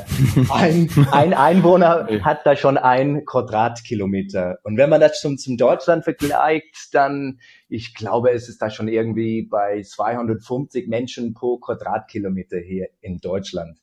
[0.51, 4.59] ein, ein Einwohner hat da schon ein Quadratkilometer.
[4.63, 8.87] Und wenn man das zum, zum Deutschland vergleicht, dann, ich glaube, es ist da schon
[8.87, 13.79] irgendwie bei 250 Menschen pro Quadratkilometer hier in Deutschland.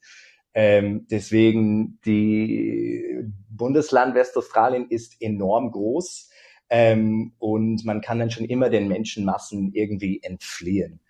[0.55, 6.31] Ähm, deswegen, die Bundesland Westaustralien ist enorm groß.
[6.71, 11.01] Ähm, und man kann dann schon immer den Menschenmassen irgendwie entfliehen.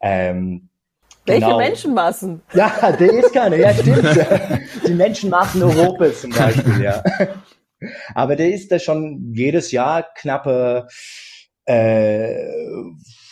[0.00, 0.70] Ähm,
[1.26, 1.58] Welche genau.
[1.58, 2.42] Menschenmassen?
[2.54, 4.04] Ja, der ist keine, ja stimmt.
[4.86, 7.02] Die Menschenmassen Europas zum Beispiel, ja.
[8.14, 10.86] Aber der ist da schon jedes Jahr knappe,
[11.64, 12.34] äh,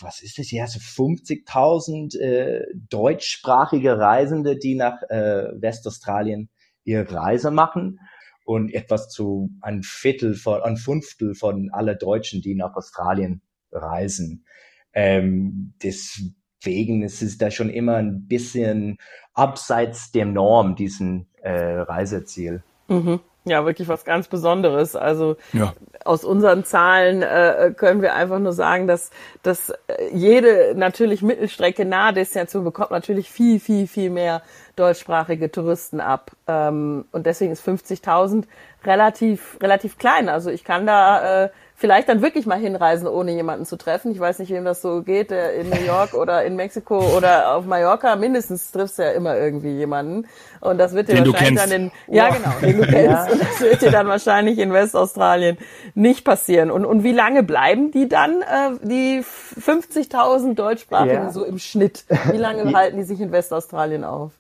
[0.01, 6.51] was ist das, ja, so 50.000 äh, deutschsprachige Reisende, die nach äh, Westaustralien
[6.85, 7.98] ihre Reise machen
[8.44, 14.46] und etwas zu ein Viertel von, ein Fünftel von aller Deutschen, die nach Australien reisen.
[14.94, 16.20] Ähm, das
[16.61, 18.99] Deswegen ist es da schon immer ein bisschen
[19.35, 22.62] abseits der Norm, diesen äh, Reiseziel.
[22.88, 23.21] Mhm.
[23.44, 24.94] Ja, wirklich was ganz Besonderes.
[24.94, 25.73] Also ja.
[26.05, 29.11] aus unseren Zahlen äh, können wir einfach nur sagen, dass,
[29.42, 29.73] dass
[30.12, 34.42] jede natürlich Mittelstrecke Nahdestination bekommt natürlich viel, viel, viel mehr
[34.77, 36.33] deutschsprachige Touristen ab.
[36.47, 38.44] Ähm, und deswegen ist 50.000
[38.85, 40.29] relativ, relativ klein.
[40.29, 44.11] Also ich kann da äh, vielleicht dann wirklich mal hinreisen, ohne jemanden zu treffen.
[44.11, 47.55] Ich weiß nicht, wem das so geht, der in New York oder in Mexiko oder
[47.55, 48.17] auf Mallorca.
[48.17, 50.27] Mindestens triffst du ja immer irgendwie jemanden.
[50.61, 52.99] Und das wird dir den wahrscheinlich dann in, ja genau, den du kennst.
[53.09, 53.27] Ja.
[53.31, 55.57] Und das wird dir dann wahrscheinlich in Westaustralien
[55.95, 56.73] nicht passieren.
[56.73, 61.31] Und, und wie lange bleiben die dann, äh, die 50.000 Deutschsprachigen ja.
[61.31, 62.05] so im Schnitt?
[62.31, 64.33] Wie lange halten die sich in Westaustralien auf?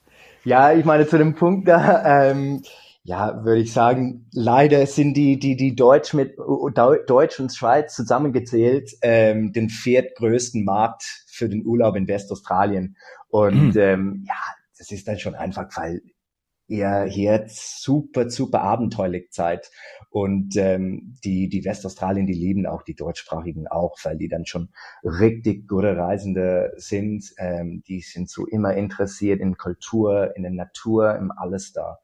[0.44, 2.62] Ja, ich meine, zu dem Punkt da, ähm,
[3.08, 8.90] ja, würde ich sagen, leider sind die, die, die Deutsch mit Deutsch und Schweiz zusammengezählt
[9.00, 12.98] ähm, den viertgrößten Markt für den Urlaub in Westaustralien.
[13.28, 13.80] Und mhm.
[13.80, 14.34] ähm, ja,
[14.76, 16.02] das ist dann schon einfach, weil
[16.66, 19.70] ihr hier super, super abenteuerlich Zeit.
[20.10, 24.68] Und ähm, die, die Westaustralien, die lieben auch die Deutschsprachigen auch, weil die dann schon
[25.02, 27.24] richtig gute Reisende sind.
[27.38, 32.00] Ähm, die sind so immer interessiert in Kultur, in der Natur, im alles da.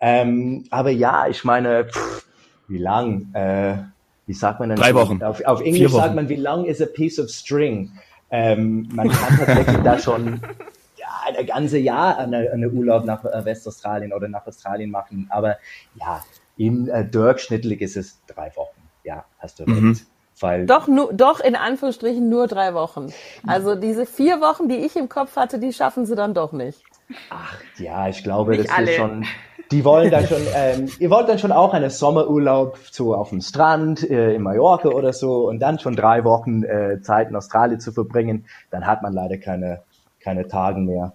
[0.00, 2.26] Ähm, aber ja, ich meine, pff,
[2.68, 3.34] wie lang?
[3.34, 3.78] Äh,
[4.26, 4.78] wie sagt man denn?
[4.78, 5.22] Drei Wochen.
[5.22, 7.92] Auf, auf Englisch sagt man, wie lang is a piece of string?
[8.30, 10.40] Ähm, man kann tatsächlich da schon
[10.96, 11.06] ja,
[11.36, 15.26] ein ganze Jahr eine, eine Urlaub nach äh, Westaustralien oder nach Australien machen.
[15.30, 15.56] Aber
[15.94, 16.22] ja,
[16.58, 18.76] im äh, durchschnittlich ist es drei Wochen.
[19.02, 19.80] Ja, hast du recht.
[19.80, 19.98] Mhm.
[20.40, 23.12] Weil doch, nur, doch in Anführungsstrichen nur drei Wochen.
[23.46, 26.82] Also diese vier Wochen, die ich im Kopf hatte, die schaffen sie dann doch nicht.
[27.30, 28.90] Ach ja, ich glaube, nicht das alle.
[28.90, 29.24] ist schon
[29.70, 33.40] die wollen dann schon, ähm, ihr wollt dann schon auch einen Sommerurlaub so auf dem
[33.40, 37.80] Strand äh, in Mallorca oder so und dann schon drei Wochen äh, Zeit in Australien
[37.80, 39.82] zu verbringen, dann hat man leider keine,
[40.20, 41.12] keine Tage mehr.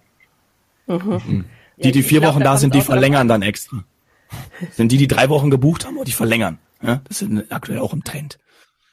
[0.87, 1.45] Mhm.
[1.77, 3.83] Die, die vier glaub, Wochen da sind, die verlängern dann extra.
[4.71, 6.59] Sind die, die drei Wochen gebucht haben, oder die verlängern.
[6.81, 8.37] Ja, das ist aktuell auch im Trend.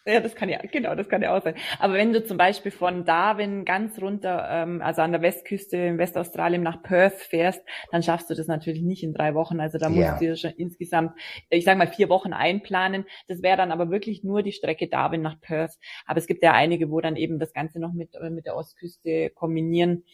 [0.06, 1.56] Ja, das kann ja, genau, das kann ja auch sein.
[1.78, 5.98] Aber wenn du zum Beispiel von Darwin ganz runter, ähm, also an der Westküste in
[5.98, 9.60] Westaustralien nach Perth fährst, dann schaffst du das natürlich nicht in drei Wochen.
[9.60, 10.18] Also da musst yeah.
[10.18, 11.12] du dir schon insgesamt,
[11.50, 13.04] ich sag mal, vier Wochen einplanen.
[13.28, 15.78] Das wäre dann aber wirklich nur die Strecke Darwin nach Perth.
[16.06, 19.30] Aber es gibt ja einige, wo dann eben das Ganze noch mit, mit der Ostküste
[19.30, 20.04] kombinieren.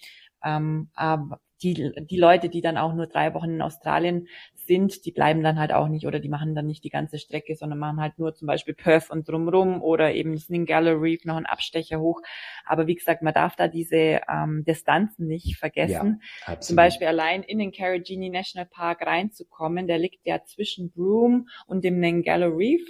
[0.44, 4.28] Ähm, aber die, die Leute, die dann auch nur drei Wochen in Australien
[4.66, 7.54] sind, die bleiben dann halt auch nicht oder die machen dann nicht die ganze Strecke,
[7.56, 11.46] sondern machen halt nur zum Beispiel Perth und drumrum oder eben Sningala Reef noch einen
[11.46, 12.20] Abstecher hoch.
[12.64, 16.22] Aber wie gesagt, man darf da diese ähm, Distanzen nicht vergessen.
[16.46, 21.46] Ja, zum Beispiel allein in den Carrigini National Park reinzukommen, der liegt ja zwischen Broome
[21.66, 22.82] und dem Ningala Reef.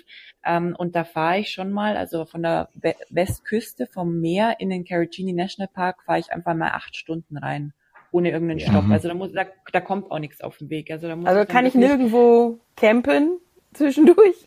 [0.45, 2.69] Ähm, und da fahre ich schon mal, also von der
[3.11, 7.73] Westküste vom Meer in den Carrigini National Park fahre ich einfach mal acht Stunden rein
[8.11, 8.61] ohne irgendeinen.
[8.61, 8.85] Stopp.
[8.85, 8.93] Mhm.
[8.93, 10.91] Also da, muss, da, da kommt auch nichts auf den Weg.
[10.91, 13.39] Also, da muss also kann ich nirgendwo campen
[13.73, 14.47] zwischendurch?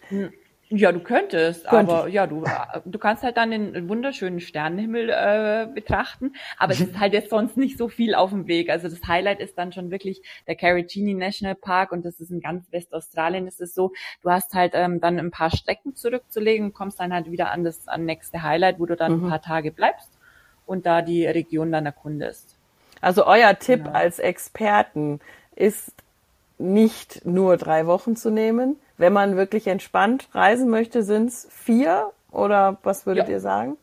[0.72, 2.44] Ja, du könntest, Könnte aber ja, du,
[2.86, 7.58] du kannst halt dann den wunderschönen Sternenhimmel äh, betrachten, aber es ist halt jetzt sonst
[7.58, 8.70] nicht so viel auf dem Weg.
[8.70, 12.40] Also das Highlight ist dann schon wirklich der Carigini National Park und das ist in
[12.40, 16.74] ganz Westaustralien ist es so, du hast halt ähm, dann ein paar Strecken zurückzulegen und
[16.74, 19.26] kommst dann halt wieder an das an nächste Highlight, wo du dann mhm.
[19.26, 20.20] ein paar Tage bleibst
[20.68, 22.59] und da die Region dann erkundest.
[23.02, 23.98] Also euer Tipp genau.
[23.98, 25.20] als Experten
[25.56, 25.94] ist
[26.58, 32.12] nicht nur drei Wochen zu nehmen, wenn man wirklich entspannt reisen möchte, sind es vier
[32.32, 33.36] oder was würdet ja.
[33.36, 33.78] ihr sagen?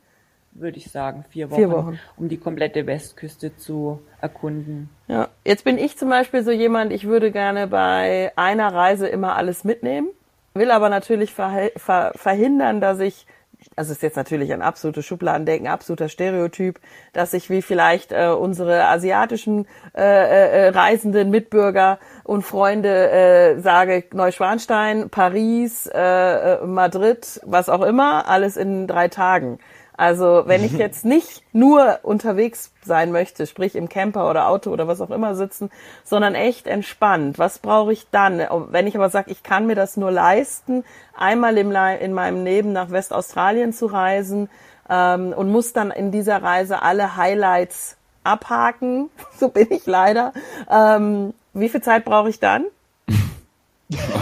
[0.53, 4.89] Würde ich sagen, vier Wochen, vier Wochen, um die komplette Westküste zu erkunden.
[5.07, 9.37] Ja, jetzt bin ich zum Beispiel so jemand, ich würde gerne bei einer Reise immer
[9.37, 10.09] alles mitnehmen,
[10.55, 13.27] will aber natürlich verhindern, dass ich
[13.75, 16.81] also ist jetzt natürlich ein absolutes Schubladendenken, absoluter Stereotyp,
[17.13, 24.05] dass ich wie vielleicht äh, unsere asiatischen äh, äh, reisenden Mitbürger und Freunde äh, sage
[24.13, 29.59] Neuschwanstein, Paris, äh, äh Madrid, was auch immer, alles in drei Tagen.
[29.97, 34.87] Also wenn ich jetzt nicht nur unterwegs sein möchte, sprich im Camper oder Auto oder
[34.87, 35.71] was auch immer sitzen,
[36.05, 38.43] sondern echt entspannt, was brauche ich dann?
[38.71, 40.85] Wenn ich aber sage, ich kann mir das nur leisten,
[41.17, 44.49] einmal im, in meinem Leben nach Westaustralien zu reisen
[44.91, 50.33] ähm, und muss dann in dieser Reise alle Highlights abhaken, so bin ich leider.
[50.71, 52.67] Ähm, wie viel Zeit brauche ich dann?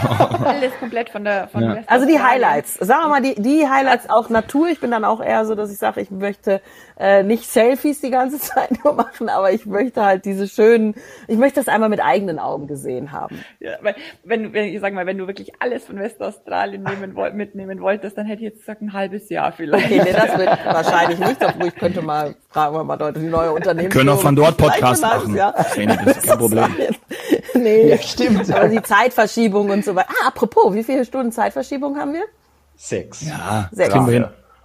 [0.45, 1.77] Alles komplett von der von ja.
[1.87, 2.75] Also die Highlights.
[2.75, 4.67] Sagen wir mal, die, die Highlights auch Natur.
[4.69, 6.61] Ich bin dann auch eher so, dass ich sage, ich möchte
[6.97, 10.95] äh, nicht Selfies die ganze Zeit nur machen, aber ich möchte halt diese schönen,
[11.27, 13.43] ich möchte das einmal mit eigenen Augen gesehen haben.
[13.59, 17.33] Ja, weil wenn, wenn ich sag mal, wenn du wirklich alles von Westaustralien nehmen wollt,
[17.33, 19.85] mitnehmen wolltest, dann hätte ich jetzt gesagt ein halbes Jahr vielleicht.
[19.85, 23.27] Okay, nee, das wird wahrscheinlich nicht, obwohl ich könnte mal, fragen wir mal Leute, die
[23.27, 23.85] neue Unternehmen.
[23.85, 25.35] Wir können auch von dort Podcast machen.
[25.35, 25.51] Ja.
[25.51, 26.75] Das ist kein Problem.
[27.53, 28.51] nee, ja, stimmt.
[28.51, 30.09] Aber die Zeitverschiebung und so weiter.
[30.09, 32.23] Ah, apropos, wie viele Stunden Zeitverschiebung haben wir?
[32.75, 33.21] Sechs.
[33.21, 33.95] Ja, sechs.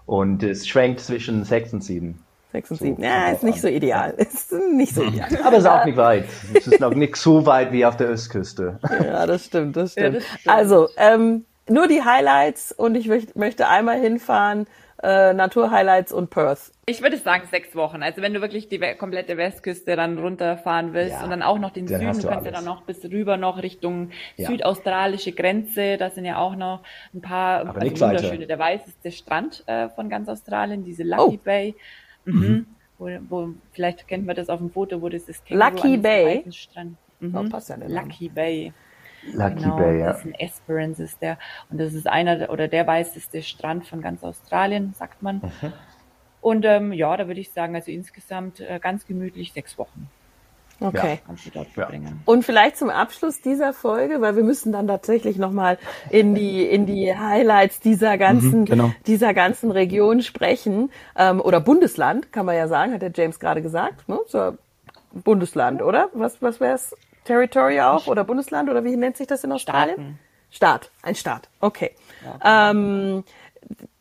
[0.06, 2.24] Und es schwenkt zwischen sechs und sieben.
[2.52, 3.02] Sechs und so, sieben.
[3.02, 4.12] Ja, ist nicht so ideal.
[4.16, 5.28] Ist nicht so ideal.
[5.44, 6.24] Aber es ist auch nicht weit.
[6.52, 8.80] Es ist noch nicht so weit wie auf der Östküste.
[9.04, 10.14] Ja, das stimmt, das stimmt.
[10.14, 10.48] Ja, das stimmt.
[10.48, 14.66] Also, ähm, nur die Highlights und ich möchte einmal hinfahren,
[15.02, 16.72] äh, Naturhighlights und Perth.
[16.86, 18.02] Ich würde sagen sechs Wochen.
[18.02, 21.70] Also wenn du wirklich die komplette Westküste dann runterfahren willst ja, und dann auch noch
[21.70, 24.48] den Süden, du kannst ja dann noch bis rüber noch Richtung ja.
[24.48, 25.96] südaustralische Grenze.
[25.96, 26.82] Da sind ja auch noch
[27.14, 28.46] ein paar also wunderschöne.
[28.46, 31.44] Der weißeste Strand äh, von ganz Australien, diese Lucky oh.
[31.44, 31.74] Bay.
[32.24, 32.34] Mhm.
[32.34, 32.66] Mhm.
[32.98, 35.48] Wo, wo, vielleicht kennt man das auf dem Foto, wo das ist.
[35.48, 36.44] Lucky Bay.
[37.20, 37.34] Mhm.
[37.34, 38.72] Oh, passt ja Lucky Bay.
[39.33, 40.06] Lucky genau, Bay, ja.
[40.06, 41.38] Das ist ein Esperance ist der.
[41.70, 45.37] Und das ist einer oder der weißeste Strand von ganz Australien, sagt man.
[45.37, 45.72] Mhm.
[46.40, 50.09] Und ähm, ja, da würde ich sagen, also insgesamt äh, ganz gemütlich sechs Wochen.
[50.80, 51.20] Okay.
[51.76, 55.76] Ja, Und vielleicht zum Abschluss dieser Folge, weil wir müssen dann tatsächlich nochmal
[56.09, 58.92] in die, in die Highlights dieser ganzen, mhm, genau.
[59.06, 60.90] dieser ganzen Region sprechen.
[61.16, 64.09] Ähm, oder Bundesland, kann man ja sagen, hat der James gerade gesagt.
[64.09, 64.18] Ne?
[64.26, 64.54] So,
[65.12, 66.09] Bundesland, oder?
[66.14, 66.96] Was, was wäre es?
[67.30, 69.94] Territory auch oder Bundesland oder wie nennt sich das in Australien?
[69.94, 70.18] Staaten.
[70.50, 71.48] Staat, ein Staat.
[71.60, 71.92] Okay.
[72.24, 73.24] Ja, ähm,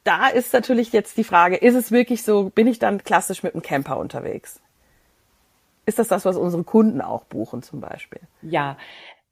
[0.03, 3.53] da ist natürlich jetzt die Frage, ist es wirklich so, bin ich dann klassisch mit
[3.53, 4.59] dem Camper unterwegs?
[5.85, 8.21] Ist das das, was unsere Kunden auch buchen zum Beispiel?
[8.41, 8.77] Ja,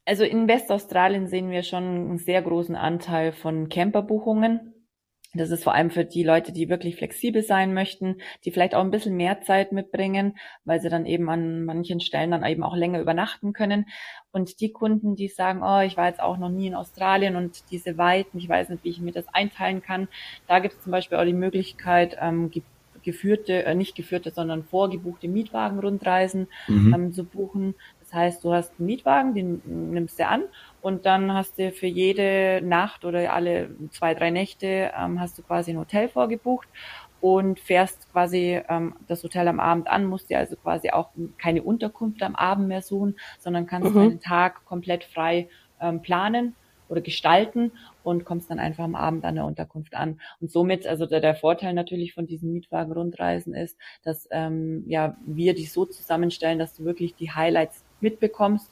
[0.05, 4.73] also in Westaustralien sehen wir schon einen sehr großen Anteil von Camperbuchungen.
[5.37, 8.81] Das ist vor allem für die Leute, die wirklich flexibel sein möchten, die vielleicht auch
[8.81, 12.75] ein bisschen mehr Zeit mitbringen, weil sie dann eben an manchen Stellen dann eben auch
[12.75, 13.85] länger übernachten können.
[14.31, 17.71] Und die Kunden, die sagen, oh, ich war jetzt auch noch nie in Australien und
[17.71, 20.07] diese Weiten, ich weiß nicht, wie ich mir das einteilen kann,
[20.47, 22.51] da gibt es zum Beispiel auch die Möglichkeit, ähm,
[23.07, 26.93] geführte, äh, nicht geführte, sondern vorgebuchte Mietwagenrundreisen mhm.
[26.93, 27.75] ähm, zu buchen.
[28.07, 30.43] Das heißt, du hast einen Mietwagen, den nimmst du an
[30.81, 35.43] und dann hast du für jede Nacht oder alle zwei, drei Nächte ähm, hast du
[35.43, 36.69] quasi ein Hotel vorgebucht
[37.19, 41.63] und fährst quasi ähm, das Hotel am Abend an, musst dir also quasi auch keine
[41.63, 43.95] Unterkunft am Abend mehr suchen, sondern kannst mhm.
[43.95, 45.49] deinen Tag komplett frei
[45.81, 46.55] ähm, planen
[46.87, 50.21] oder gestalten und kommst dann einfach am Abend an der Unterkunft an.
[50.39, 55.53] Und somit, also der, der Vorteil natürlich von diesen Mietwagen-Rundreisen ist, dass ähm, ja wir
[55.53, 58.69] die so zusammenstellen, dass du wirklich die Highlights mitbekommst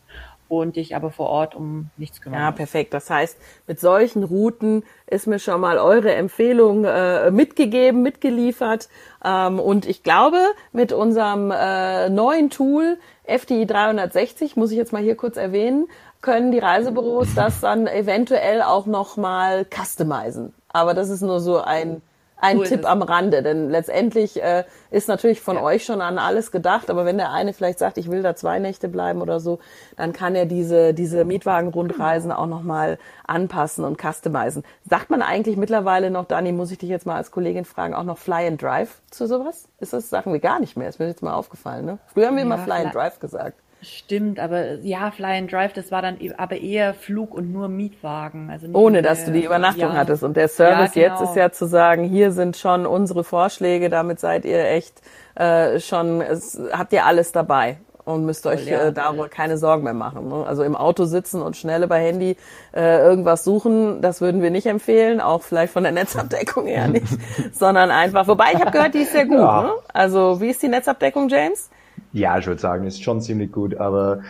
[0.48, 2.40] und dich aber vor Ort um nichts kümmern.
[2.40, 2.94] Ja, perfekt.
[2.94, 8.90] Das heißt, mit solchen Routen ist mir schon mal eure Empfehlung äh, mitgegeben, mitgeliefert.
[9.24, 10.40] Ähm, und ich glaube,
[10.72, 15.88] mit unserem äh, neuen Tool FDI 360, muss ich jetzt mal hier kurz erwähnen,
[16.22, 20.54] können die Reisebüros das dann eventuell auch noch mal customizen.
[20.70, 22.02] Aber das ist nur so ein
[22.38, 25.64] ein so Tipp am Rande, denn letztendlich äh, ist natürlich von ja.
[25.64, 28.60] euch schon an alles gedacht, aber wenn der eine vielleicht sagt, ich will da zwei
[28.60, 29.60] Nächte bleiben oder so,
[29.96, 34.64] dann kann er diese diese Mietwagen-Rundreisen auch nochmal anpassen und customizen.
[34.88, 38.04] Sagt man eigentlich mittlerweile noch, Dani, muss ich dich jetzt mal als Kollegin fragen, auch
[38.04, 39.68] noch Fly and Drive zu sowas?
[39.80, 40.90] Ist das sagen wir gar nicht mehr?
[40.90, 41.86] Ist mir jetzt mal aufgefallen.
[41.86, 42.00] Ne?
[42.14, 43.60] Früher haben wir ja, immer Fly and Drive gesagt.
[43.86, 47.68] Stimmt, aber ja, Fly and Drive, das war dann e-, aber eher Flug und nur
[47.68, 48.50] Mietwagen.
[48.50, 49.94] Also Ohne, dass du die Übernachtung ja.
[49.94, 50.24] hattest.
[50.24, 51.22] Und der Service ja, genau.
[51.22, 55.02] jetzt ist ja zu sagen, hier sind schon unsere Vorschläge, damit seid ihr echt
[55.36, 59.84] äh, schon, es, habt ihr alles dabei und müsst euch ja, äh, darüber keine Sorgen
[59.84, 60.30] mehr machen.
[60.30, 60.46] Ne?
[60.48, 62.38] Also im Auto sitzen und schnell über Handy
[62.74, 67.08] äh, irgendwas suchen, das würden wir nicht empfehlen, auch vielleicht von der Netzabdeckung her nicht,
[67.52, 68.28] sondern einfach.
[68.28, 69.38] Wobei ich habe gehört, die ist sehr gut.
[69.38, 69.64] Ja.
[69.64, 69.72] Ne?
[69.92, 71.70] Also wie ist die Netzabdeckung, James?
[72.16, 74.22] Ja, ich würde sagen, ist schon ziemlich gut, aber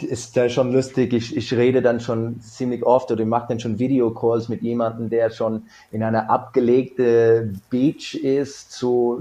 [0.00, 1.12] ist da schon lustig.
[1.12, 5.10] Ich, ich rede dann schon ziemlich oft oder ich mache dann schon Videocalls mit jemandem,
[5.10, 9.20] der schon in einer abgelegte Beach ist, so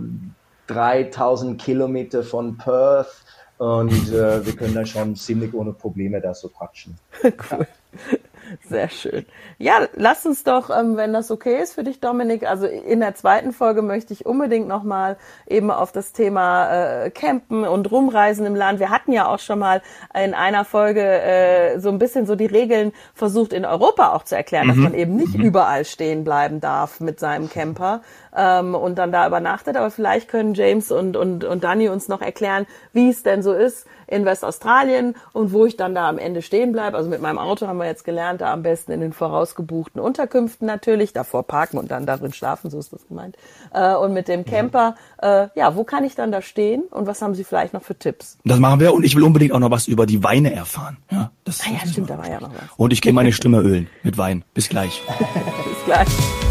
[0.67, 3.25] 3000 Kilometer von Perth
[3.57, 6.95] und äh, wir können dann schon ziemlich ohne Probleme da so quatschen.
[7.23, 7.33] cool.
[7.51, 7.67] Ja.
[8.67, 9.25] Sehr schön.
[9.57, 13.15] Ja, lass uns doch, ähm, wenn das okay ist für dich, Dominik, also in der
[13.15, 15.17] zweiten Folge möchte ich unbedingt nochmal
[15.47, 18.79] eben auf das Thema äh, Campen und Rumreisen im Land.
[18.79, 19.81] Wir hatten ja auch schon mal
[20.13, 24.35] in einer Folge äh, so ein bisschen so die Regeln versucht in Europa auch zu
[24.35, 24.69] erklären, mhm.
[24.69, 25.45] dass man eben nicht mhm.
[25.45, 28.01] überall stehen bleiben darf mit seinem Camper
[28.35, 29.77] ähm, und dann da übernachtet.
[29.77, 33.53] Aber vielleicht können James und, und, und Danny uns noch erklären, wie es denn so
[33.53, 36.97] ist, in Westaustralien und wo ich dann da am Ende stehen bleibe.
[36.97, 40.67] Also mit meinem Auto haben wir jetzt gelernt, da am besten in den vorausgebuchten Unterkünften
[40.67, 43.35] natürlich, davor parken und dann darin schlafen, so ist das gemeint.
[43.73, 44.45] Äh, und mit dem mhm.
[44.45, 47.83] Camper, äh, ja, wo kann ich dann da stehen und was haben Sie vielleicht noch
[47.83, 48.37] für Tipps?
[48.45, 50.97] Das machen wir und ich will unbedingt auch noch was über die Weine erfahren.
[51.11, 52.69] Ja, das, ah, ja stimmt, da war ja noch was.
[52.77, 54.43] Und ich gehe meine Stimme ölen mit Wein.
[54.53, 55.01] Bis gleich.
[55.07, 56.44] Bis gleich.